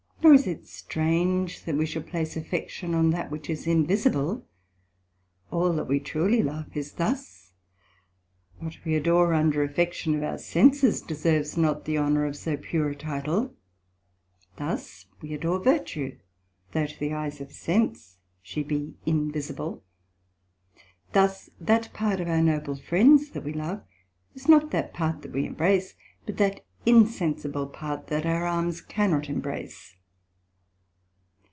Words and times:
Nor 0.23 0.35
is 0.35 0.45
it 0.45 0.67
strange 0.67 1.63
that 1.65 1.75
we 1.75 1.85
should 1.87 2.05
place 2.07 2.37
affection 2.37 2.93
on 2.93 3.09
that 3.09 3.31
which 3.31 3.49
is 3.49 3.65
invisible; 3.67 4.45
all 5.49 5.73
that 5.73 5.85
we 5.87 5.99
truly 5.99 6.43
love 6.43 6.77
is 6.77 6.91
thus; 6.93 7.53
what 8.59 8.77
we 8.85 8.93
adore 8.95 9.33
under 9.33 9.63
affection 9.63 10.13
of 10.15 10.21
our 10.23 10.37
senses, 10.37 11.01
deserves 11.01 11.57
not 11.57 11.83
the 11.85 11.97
honour 11.97 12.25
of 12.27 12.35
so 12.37 12.55
pure 12.55 12.89
a 12.89 12.95
title. 12.95 13.55
Thus 14.57 15.07
we 15.23 15.33
adore 15.33 15.57
virtue, 15.61 16.19
though 16.71 16.85
to 16.85 16.99
the 16.99 17.13
eyes 17.15 17.41
of 17.41 17.51
sense 17.51 18.19
she 18.43 18.61
be 18.63 18.93
invisible: 19.07 19.83
thus 21.13 21.49
that 21.59 21.91
part 21.93 22.19
of 22.21 22.27
our 22.29 22.43
noble 22.43 22.75
friends 22.75 23.31
that 23.31 23.43
we 23.43 23.53
love, 23.53 23.81
is 24.35 24.47
not 24.47 24.69
that 24.69 24.93
part 24.93 25.23
that 25.23 25.31
we 25.33 25.47
imbrace, 25.49 25.95
but 26.27 26.37
that 26.37 26.63
insensible 26.85 27.65
part 27.67 28.05
that 28.07 28.27
our 28.27 28.45
arms 28.45 28.81
cannot 28.81 29.27
embrace. 29.27 29.95